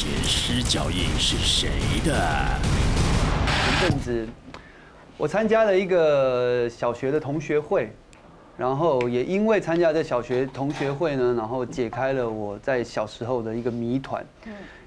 [0.00, 1.70] 前施脚印是谁
[2.04, 2.14] 的？
[3.80, 4.28] 前阵子
[5.16, 7.90] 我参加了一个小学的同学会，
[8.56, 14.24] 然后也因为参加这小学同学会呢，然后解开了我在小时候的一个谜团。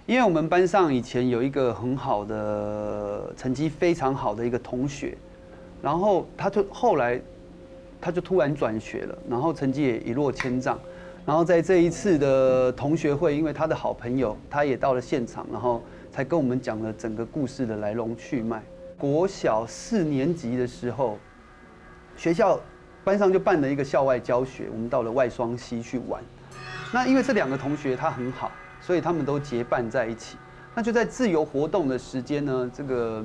[0.05, 5.17] 因为我们班上以前有一个很好的成绩非常好的一个同学，
[5.81, 7.19] 然后他就后来
[7.99, 10.79] 他就突然转学了，然后成绩也一落千丈。
[11.23, 18.61] 然后在这一次的同学会，因为他的好朋友他也到了现场，然后才跟我们讲了整个故事的来龙去脉。
[18.97, 21.17] 国小四年级的时候，
[22.17, 22.59] 学校
[23.03, 26.21] 班上就办了一个校外教学，我们到了外双溪去玩。
[26.91, 30.37] 那因为这两个同学他很好，所以他们都结伴在一起。
[30.73, 33.23] 那就在自由活动的时间呢，这个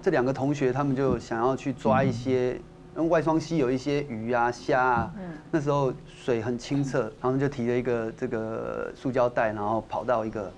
[0.00, 2.60] 这两个同学他们就想要去抓一些。
[2.96, 5.14] 因为外双溪有一些鱼啊、虾啊，
[5.50, 5.92] 那时候
[6.24, 10.50] 水很清澈，然后就提了一个这个塑胶袋，然后跑到一个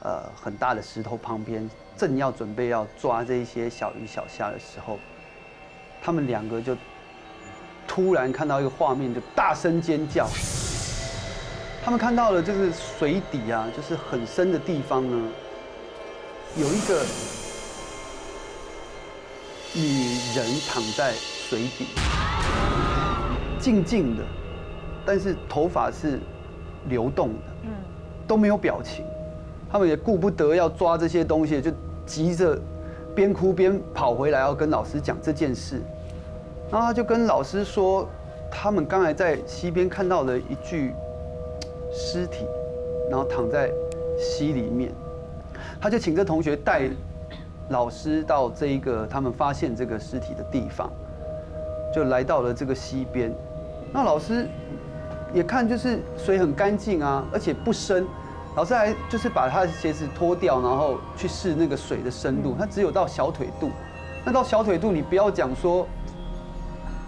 [0.00, 4.98] 呃很大的石头旁边，正要准备要抓这一些小鱼小虾的时候，
[6.02, 6.74] 他们两个就
[7.86, 10.26] 突然看到一个画面，就大声尖叫。
[11.84, 15.28] 他们看到了就是水底啊，就是很深的地方呢，
[16.56, 17.04] 有一个
[19.74, 21.12] 女人躺在。
[21.46, 21.84] 水底，
[23.58, 24.22] 静静的，
[25.04, 26.18] 但是头发是
[26.88, 27.70] 流动的，嗯，
[28.26, 29.04] 都没有表情。
[29.70, 31.70] 他们也顾不得要抓这些东西，就
[32.06, 32.58] 急着
[33.14, 35.82] 边哭边跑回来要跟老师讲这件事。
[36.70, 38.08] 然后他就跟老师说，
[38.50, 40.94] 他们刚才在溪边看到了一具
[41.92, 42.46] 尸体，
[43.10, 43.70] 然后躺在
[44.18, 44.90] 溪里面。
[45.78, 46.88] 他就请这同学带
[47.68, 50.90] 老师到这一个他们发现这个尸体的地方。
[51.94, 53.32] 就来到了这个溪边，
[53.92, 54.48] 那老师
[55.32, 58.04] 也看就是水很干净啊，而且不深。
[58.56, 63.70] 老师还就是把他的鞋子脱掉，然后去试那个水的深度，它只有到小腿肚。
[64.24, 65.86] 那到小腿肚，你不要讲说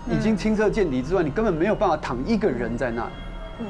[0.08, 3.12] 已经清澈见底之外，你根本没有办法躺一个人在那里。
[3.58, 3.66] 嗯，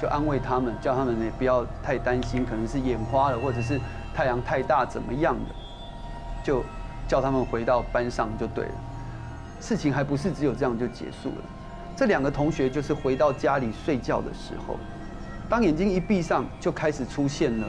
[0.00, 3.80] 就安慰他们，叫他们也不要太担心，可能是眼花了，或者是
[4.14, 5.54] 太阳太大怎么样的，
[6.44, 6.62] 就
[7.08, 8.72] 叫他们回到班上就对了。
[9.60, 11.44] 事情还不是只有这样就结束了。
[11.94, 14.78] 这两个同学就是回到家里睡觉的时候，
[15.48, 17.66] 当眼睛一闭上，就开始出现了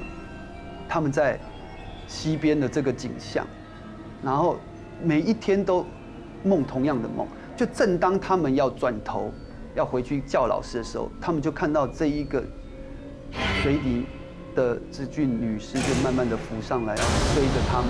[0.87, 1.37] 他们在
[2.07, 3.45] 溪边的这个景象，
[4.23, 4.57] 然后
[5.03, 5.85] 每一天都
[6.43, 7.27] 梦同样的梦。
[7.57, 9.31] 就正当他们要转头
[9.75, 12.41] 要回去叫老师的时候，他们就看到这一个
[13.61, 14.05] 水底
[14.55, 17.03] 的这具女尸就慢慢的浮上来，要
[17.35, 17.89] 追着他们。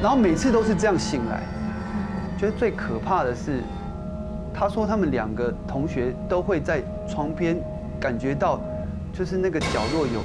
[0.00, 1.42] 然后每次都是这样醒来。
[2.40, 3.60] 觉得最可怕的是，
[4.54, 7.62] 他说他们两个同学都会在床边
[8.00, 8.58] 感觉到，
[9.12, 10.22] 就是那个角落有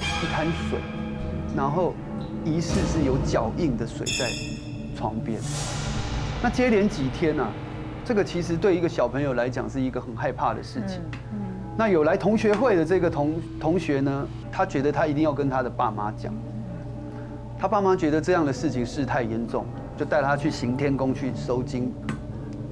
[0.00, 0.80] 一滩水，
[1.56, 1.94] 然后
[2.44, 4.28] 疑似是有脚印的水在
[4.96, 5.40] 床边。
[6.42, 7.46] 那接连几天呢，
[8.04, 11.00] 这个其实对一个小朋友来讲是一个很害怕的事情。
[11.78, 16.34] 那有来同学会的这个同同学呢，他觉得他一定要跟他的爸妈讲，
[17.56, 19.64] 他爸妈觉得这样的事情事态严重。
[19.96, 21.92] 就带他去行天宫去收经，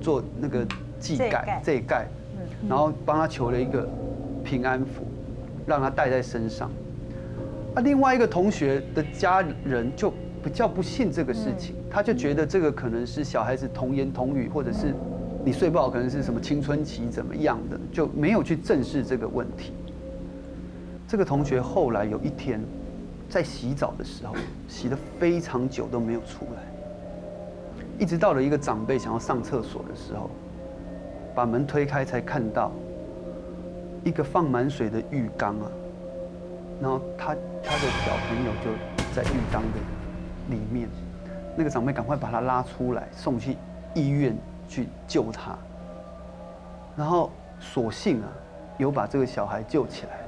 [0.01, 0.67] 做那个
[0.99, 2.07] 祭盖、这盖，
[2.69, 3.89] 然后帮他求了一个
[4.43, 5.07] 平安符，
[5.67, 6.71] 让他带在身上。
[7.75, 10.13] 啊，另外一个同学的家人就
[10.43, 14.93] 比较不信这个事情，他就觉得这个可能是小孩子童言童语，或者是
[15.45, 19.73] 你睡不好，可能是什么青春期怎么样的，就没有去正视这个问题。
[21.09, 22.61] 这个同学后来有一天
[23.29, 24.35] 在洗澡的时候，
[24.67, 26.72] 洗了非常久都没有出来。
[28.03, 30.29] 一直到了一个长辈想要上厕所的时候，
[31.37, 32.73] 把门推开才看到
[34.03, 35.71] 一个放满水的浴缸啊，
[36.81, 37.27] 然后他
[37.63, 38.73] 他的小朋友就
[39.15, 39.79] 在浴缸的
[40.51, 40.89] 里面，
[41.57, 43.57] 那个长辈赶快把他拉出来送去
[43.95, 44.37] 医院
[44.69, 45.57] 去救他，
[46.97, 48.29] 然后所幸啊
[48.79, 50.19] 有把这个小孩救起来，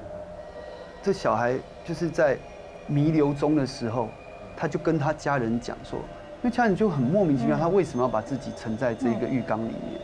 [1.02, 2.38] 这小孩就是在
[2.86, 4.10] 弥留中的时候，
[4.56, 5.98] 他就跟他家人讲说。
[6.44, 9.98] 因为家人就很莫名其妙，他为什么要把自己沉在这个浴缸里面？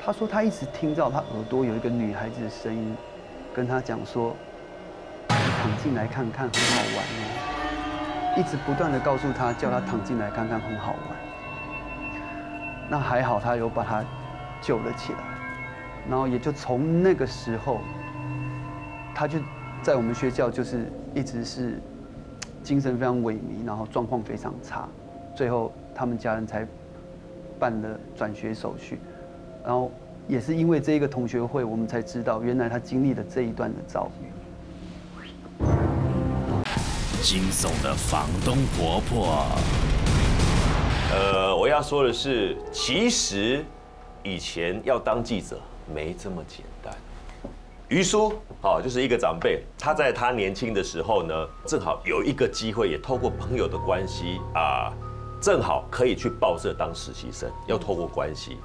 [0.00, 2.96] 他说他一直听到他耳朵有一个女孩子的声音，
[3.52, 4.36] 跟他讲说
[5.26, 11.00] ：“躺进来看看，很好玩哦。”一直不断的告诉他，叫他躺进来看看，很好玩。
[12.88, 14.04] 那还好，他有把他
[14.62, 15.18] 救了起来。
[16.08, 17.80] 然后也就从那个时候，
[19.12, 19.40] 他就
[19.82, 21.82] 在我们学校就是一直是
[22.62, 24.88] 精神非常萎靡，然后状况非常差。
[25.34, 26.66] 最后，他们家人才
[27.58, 29.00] 办了转学手续，
[29.64, 29.90] 然后
[30.28, 34.26] 也是因为这一个同学会，我们才知道原来他经历了这一段的遭遇。
[37.20, 39.46] 惊悚的房东婆婆。
[41.10, 43.64] 呃，我要说的是，其实
[44.22, 45.60] 以前要当记者
[45.92, 46.94] 没这么简单。
[47.88, 51.34] 于叔，好，就是一个长辈，他在他年轻的时候呢，
[51.66, 54.92] 正好有一个机会，也透过朋友的关系啊，
[55.44, 58.56] 正好可以去报社当实习生，要透过关系。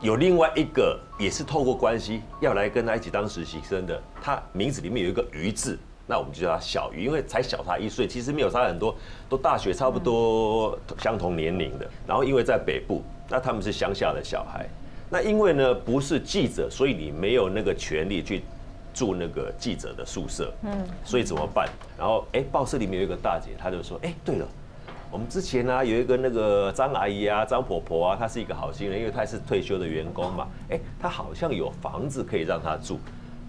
[0.00, 5.78] 有另外一个也是透过关系要来跟他一起当实习生的，他名字里面有一个鱼字。
[6.06, 8.96] 那我们就叫他小鱼，因为才小他一岁，其实没有差很多，
[9.28, 11.86] 都大学差不多相同年龄的。
[12.06, 14.66] 然后因为在北部，那他们是乡下的小孩，
[15.10, 18.42] 那因为呢不是记者，所以你没有那个权利去
[18.94, 20.50] 住那个记者的宿舍。
[20.62, 20.72] 嗯，
[21.04, 21.68] 所以怎么办？
[21.98, 24.48] 然后哎，报社里面有一个大姐，她就说：哎，对了，
[25.14, 32.98] 我们之前呢有一个那个张阿姨啊，张婆婆啊，她是一个好心人，因为她是退休的员工嘛，哎，她好像有房子可以让她住。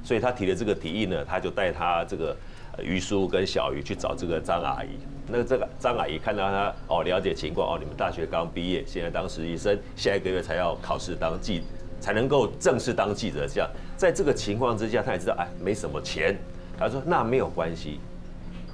[0.04, 2.38] 所以她提的这个提议呢，她就带她这个
[2.84, 4.90] 于叔跟小鱼去找这个张阿姨。
[5.28, 11.64] 那这个张阿姨看到她哦，了解情况哦，你们大学刚毕业，现在当实习生，下一个月才要考试当记，
[12.00, 13.48] 才能够正式当记者。
[13.48, 13.68] 这样，
[13.98, 16.38] 在这个情况之下，他也知道哎没什么钱。
[16.78, 18.00] 他说那没有关系，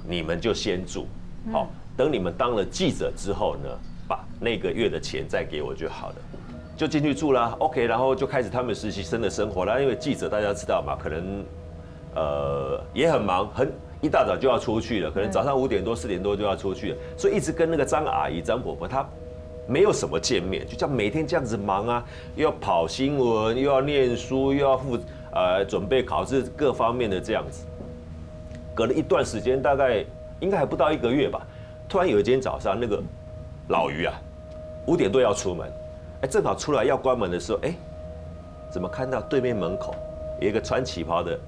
[0.06, 1.06] 你们就先住，
[1.50, 3.68] 好，等你们当了记者之后呢，
[4.08, 6.16] 把那个月的钱再给我就好了。
[6.76, 9.78] 就进去住啦，OK，然后就开始他们实习生的生活啦。
[9.78, 11.44] 因为记者大家知道嘛，可能
[12.14, 19.06] 呃也很忙，很一大早就要出去了，可能早上五点多四点多就要出去了，所以一直跟那个张阿姨、张婆婆她
[19.68, 22.04] 没有什么见面，就叫每天这样子忙啊，
[22.34, 24.98] 又要跑新闻，又要念书，又要负
[25.32, 27.64] 呃准备考试各方面的这样子。
[28.74, 30.04] 隔了一段时间，大概
[30.40, 31.46] 应该还不到一个月吧，
[31.92, 32.98] 突然有一天早上，那个
[33.68, 34.14] 老于啊
[34.86, 35.70] 五点多要出门。
[36.22, 37.74] 哎，正好出来要关门的时候，哎，
[38.70, 39.94] 怎么看到对面门口
[40.40, 41.38] 有一个穿旗袍的、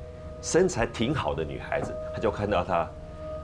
[0.43, 1.95] 身材挺好的女孩子？
[2.13, 2.87] 他就看到她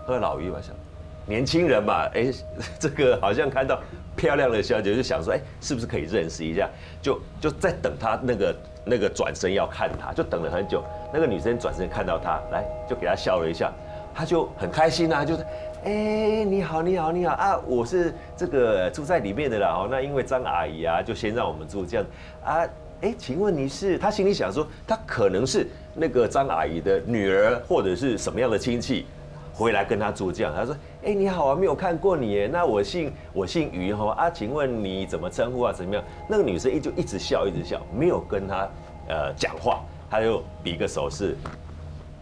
[0.05, 0.77] 和老于嘛，想
[1.25, 2.31] 年轻人嘛，哎，
[2.79, 3.81] 这个好像看到
[4.15, 6.69] 漂亮的小姐，就想说，哎，是不是可以认识一下？
[7.01, 10.85] 就就在等他那个那个转身要看她，就等了很久。
[11.15, 13.73] 那个女生转身看到他，来就给他笑了一下，
[14.15, 15.47] 他就很开心啊，就是。
[15.83, 17.59] 哎，你好，你好，你好啊！
[17.67, 19.69] 我是这个住在里面的啦。
[19.69, 22.07] 哦，那因为张阿姨啊，就先让我们住这样
[22.45, 22.69] 啊。
[23.01, 23.97] 哎，请问你是？
[23.97, 29.07] 他心里想说，他可能是那个张阿姨的女儿，或者是什么样的亲戚，
[29.55, 30.53] 回来跟他住这样。
[30.55, 32.47] 他说：哎，你好啊，没有看过你耶。
[32.53, 35.73] 那我姓我姓于哈啊，请问你怎么称呼啊？
[35.73, 36.05] 怎么样？
[36.29, 38.69] 那个女生一就一直笑，一直笑，没有跟他
[39.09, 39.81] 呃讲话，
[40.11, 41.35] 他就比个手势，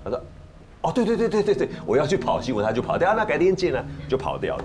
[0.05, 0.21] 他说。
[0.89, 3.15] 哦，对对对对对对，我要去跑新闻，他就跑掉。
[3.15, 4.65] 那改天见了，就跑掉了。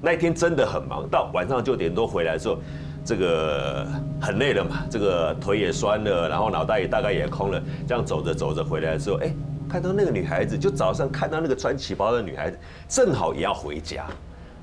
[0.00, 2.56] 那一天真的很忙，到晚上九点多回来的时候，
[3.04, 3.86] 这个
[4.20, 7.62] 很累了嘛，这个腿也酸了，然后脑袋也大概也空了。
[7.86, 9.30] 这样走着走着回来的时候，哎，
[9.68, 12.58] 看到那个女孩子，就早上看到那个穿旗袍的女孩子，
[12.88, 14.06] 正好也要回家。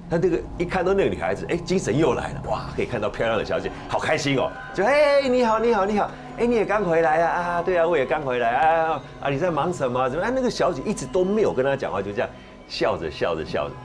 [0.09, 4.51] 他这个一看到那个女孩子，哎，精神又来了，哇，可以看到漂亮的小姐，好开心哦！
[4.73, 6.11] 就哎，你好，你好，你好，
[6.41, 7.39] 哎，你也刚回来啊？
[7.39, 9.29] 啊，对啊，我也刚回来啊啊！
[9.29, 10.09] 你在忙什么？
[10.09, 10.25] 怎么？
[10.25, 12.27] 哎，那个小姐一直都没有跟他讲话，就这样
[12.67, 13.75] 笑着笑着笑着，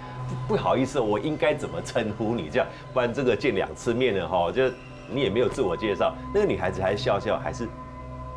[0.48, 1.82] 不好意思，我应该怎么？
[1.82, 2.48] 称呼你？
[2.48, 4.70] 这样，不然这个见两次面了哈，就
[5.06, 6.14] 你也没有自我介绍。
[6.32, 7.68] 那个女孩子还笑笑，还是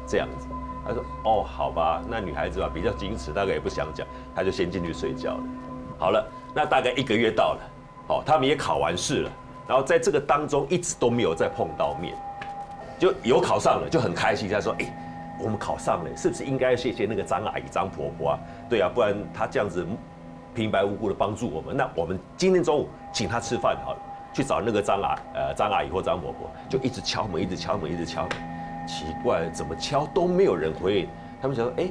[0.06, 0.50] 这样子。
[0.86, 5.44] 她说：“哦，好吧，那女孩子吧比较矜持，大概也不想讲，她就先进去睡觉了。
[5.98, 7.60] 好了，那大概一个月到了。”
[8.08, 9.32] 哦，他们也考完试了，
[9.66, 12.14] 然后在这个当中一直都没有再碰到面，
[13.00, 14.48] 就有考上了就很开心。
[14.48, 14.86] 他说：“哎，
[15.42, 18.40] 我们考上了，是不是应该谢谢那个张阿姨、张婆婆啊？
[18.70, 19.88] 对啊，不然她这样子
[20.54, 24.00] 平白无故的帮助我们，那我们今天中午请她吃饭好了。
[24.32, 28.32] 去找那个张阿呃张阿姨或张婆婆，就一直敲门，一直敲门，一直敲门。
[28.88, 31.08] 奇怪，怎么敲都没有人回应。
[31.42, 31.90] 他们想说：哎。”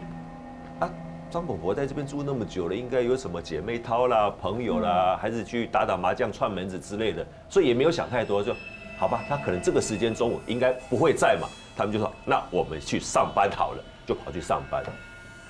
[1.30, 8.54] 张婆婆在这边住那么久了，应该有什么姐妹淘啦、朋友啦，还是去打打麻将、串门子之类的，所以也没有想太多，就
[8.98, 9.24] 好吧。
[9.28, 14.82] 他可能这个时间中午应该不会在嘛，他们就说那我们去上班好了，就跑去上班。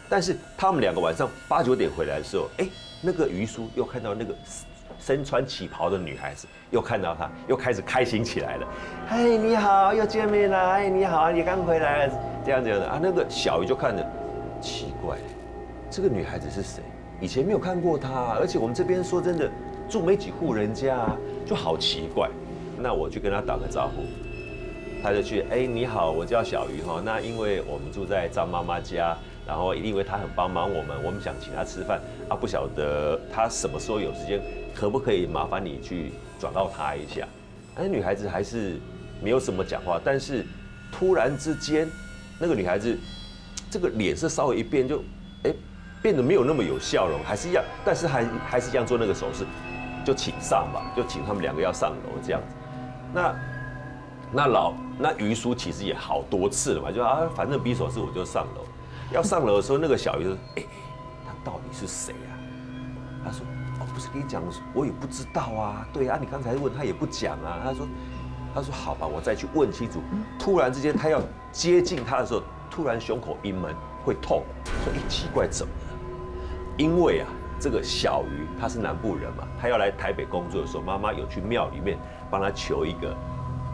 [0.08, 2.66] 但是他们两个晚上八九点回来的时候，哎，
[3.02, 4.34] 那个于叔又看到那个
[4.98, 8.66] 身穿旗袍的女孩子，又看到她，又开始开心起来了。
[9.06, 10.58] 嗨，你好，又见面了。
[10.70, 12.10] 哎，你好，你刚回来，
[12.44, 12.98] 这样这样的啊。
[13.02, 14.02] 那个小鱼就看着
[14.62, 15.18] 奇怪。
[15.90, 16.82] 这个女孩子是谁？
[17.20, 19.50] 以前没有看过她，而且我们这边说真的，
[19.90, 21.06] 住没几户人家，
[21.44, 22.30] 就好奇怪。
[22.80, 24.04] 那我去跟她打个招呼，
[25.02, 27.02] 她就去，哎，你好，我叫小鱼哈。
[27.04, 29.16] 那因为我们住在张妈妈家，
[29.46, 34.40] 然后因为她很帮忙我们，我们想请她吃饭啊，不晓得她什么时候有时间，
[34.74, 37.26] 可不可以麻烦你去转告她一下？
[37.76, 38.78] 哎女孩子还是
[39.22, 40.44] 没有什么讲话，但是
[40.92, 41.88] 突然之间，
[42.38, 42.96] 那个女孩子
[43.70, 45.02] 这个脸色稍微一变，就
[45.44, 45.52] 哎。
[46.00, 49.44] 变得没有那么有笑容，还是一样，但是还还是一样做那个手势，
[50.04, 52.54] 就请上吧，就请他们两个要上楼这样子。
[53.12, 53.34] 那
[54.32, 58.64] 那老那于叔其实也好多次了嘛，就啊反正比手势我就上楼。
[59.10, 60.62] 要上楼的时候，那个小鱼就说：“哎、
[61.24, 62.30] 他到底是谁啊？”
[63.24, 63.40] 他说
[63.80, 64.42] ：“哦，不是跟你讲，
[64.74, 65.88] 我也不知道啊。
[65.94, 67.88] 对啊，你刚才问他也不讲啊。”他说
[68.54, 70.02] ：“他说好吧，我再去问清楚。”
[70.38, 73.74] 突然之间，他要接近他的时候，突然胸口阴闷，
[74.04, 74.42] 会痛。
[74.84, 75.98] 说：“哎，奇怪，怎么了？”
[76.76, 81.98] 因为啊，这个小鱼他是南部人嘛，他要来台北工作的时候，妈妈有去庙里面
[82.30, 83.16] 帮他求一个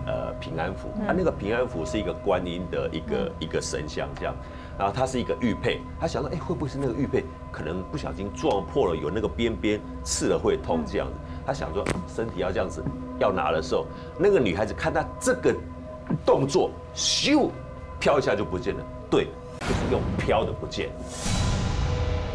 [0.07, 4.35] 呃平安符，他、那个平安符是一个观音的一个、一个神像这样，
[4.79, 11.15] 然后它是一个玉佩，他想到，哎、会不会是那个玉佩可能不小心撞破了，有那个边边刺了会痛这样子？
[11.47, 12.83] 他想说身体要这样子
[13.19, 13.87] 要拿的时候，
[14.19, 15.55] 那个女孩子看他这个
[16.25, 17.51] 动作，咻
[17.99, 19.29] 飘一下就不见了，对，
[19.61, 20.91] 就是用飘的不见。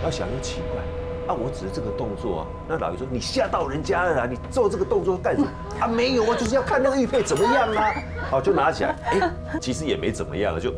[0.04, 0.82] 要想又奇怪，
[1.30, 2.48] 啊，我只是这个动作啊。
[2.68, 5.48] 那老爷说你吓到人家了啦，你做这个动作干什么？
[5.80, 7.94] 啊，没有啊，就是要看那个玉佩怎么样啊。
[8.32, 9.32] 好，就拿起来，哎，
[9.62, 10.72] 其实也没怎么样啊，就，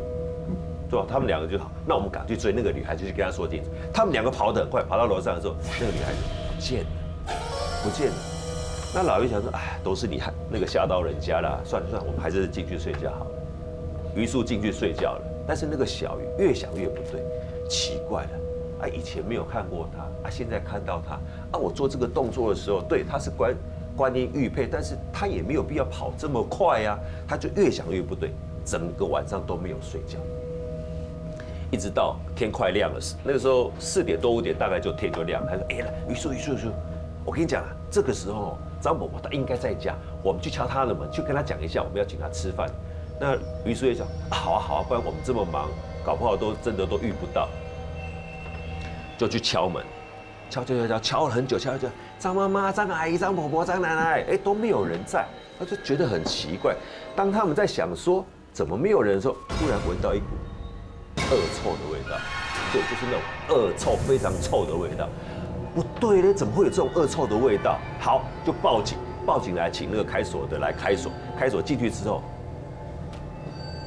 [0.90, 1.06] 对吧？
[1.08, 3.70] 他们两个就好，那我们赶去追那个女孩，就去跟她说清楚。
[3.94, 6.18] 他们两个跑得很快，跑到楼上的时候，那个女孩子
[6.54, 6.86] 不见了，
[7.82, 8.14] 不见了。
[8.94, 13.30] 那老爷想说，哎，都是你害那个吓到人家啦，算了算了，我们还是进去睡觉好了。
[14.14, 17.22] 于是进去睡觉了，但是那个小鱼越想越不对，
[17.70, 18.30] 奇怪了，
[18.82, 21.14] 啊，以前没有看过他，啊，现在看到他，
[21.52, 23.54] 啊，我做这个动作的时候，对，他是观
[23.96, 28.32] 观音玉佩，但是他也没有必要跑这么快呀、他就越想越不对，
[28.64, 30.18] 整个晚上都没有睡觉，
[31.70, 36.68] 一直到天快亮了，那个时候四点多五点大概就天就亮了，他说，哎，来，于叔于叔于叔，
[37.24, 42.68] 我跟你讲啊，这个时候张伯伯他应该在家，我们去敲他的门，去跟他讲一下，我们要请他吃饭。
[43.20, 45.68] 那于叔也讲，好啊好啊，不然我们这么忙，
[46.04, 47.48] 搞不好都真的都遇不到，
[49.22, 49.84] 就去敲门，
[50.50, 55.24] 敲敲敲敲，敲了很久，敲了很久，张妈妈、张阿姨、张婆婆、张奶奶，哎都没有人在，
[55.58, 56.74] 他就觉得很奇怪。
[57.14, 60.26] 当他们在想说怎么没有人的时候，突然闻到一股
[61.16, 62.18] 恶臭的味道，
[62.72, 65.08] 对，就是那种恶臭，非常臭的味道。
[65.74, 67.78] 不对嘞，怎么会有这种恶臭的味道？
[68.00, 72.22] 好，就报警，报警来请那个开锁的来开锁，开锁进去之后，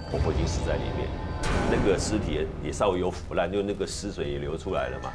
[0.10, 1.10] 婆婆已经死在里面，
[1.70, 5.10] 那个尸体也也稍微有腐烂，就那个尸水也流出来了嘛。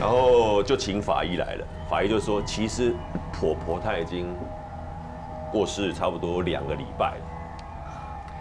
[0.00, 2.94] 然后就请法医来了，法医就说，其实
[3.32, 4.34] 婆婆她已经
[5.52, 7.24] 过世差不多两个礼拜了。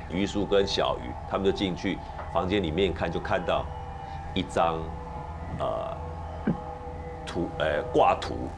[0.10, 1.98] 于叔跟小鱼他们就进去
[2.34, 3.66] 房间里面看，就看到
[4.34, 4.80] 一张
[5.60, 5.98] 呃
[7.26, 8.50] 图呃挂图，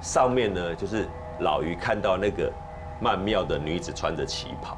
[0.00, 1.06] 上面呢就是
[1.40, 2.52] 老于看到那个
[3.00, 4.76] 曼妙的女子穿着旗袍，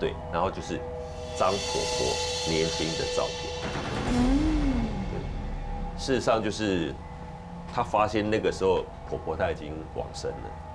[0.00, 0.80] 对，然后就是
[1.38, 3.52] 张婆婆年轻的照片。
[4.08, 4.88] 嗯，
[5.98, 6.94] 事实上就是
[7.72, 10.65] 她发现那个时候婆婆她已经往生了。